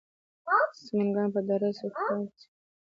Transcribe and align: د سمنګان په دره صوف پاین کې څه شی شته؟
د 0.73 0.75
سمنګان 0.87 1.27
په 1.35 1.41
دره 1.47 1.69
صوف 1.79 1.93
پاین 2.05 2.21
کې 2.23 2.27
څه 2.39 2.39
شی 2.39 2.47
شته؟ 2.47 2.47